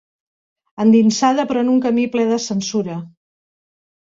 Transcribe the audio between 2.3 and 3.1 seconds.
de censura.